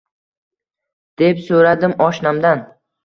deb 1.23 1.43
so`radim 1.49 1.95
oshnamdan 2.07 2.65